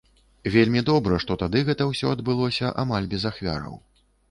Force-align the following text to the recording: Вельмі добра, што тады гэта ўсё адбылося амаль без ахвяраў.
Вельмі 0.53 0.81
добра, 0.87 1.19
што 1.25 1.37
тады 1.43 1.61
гэта 1.67 1.87
ўсё 1.91 2.07
адбылося 2.15 2.73
амаль 2.87 3.09
без 3.15 3.31
ахвяраў. 3.35 3.81